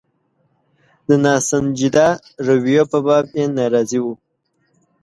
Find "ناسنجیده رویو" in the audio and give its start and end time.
1.25-2.83